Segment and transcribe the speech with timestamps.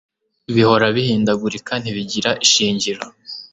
[0.55, 3.01] bihora bihindagurika, ntibigira ishingiro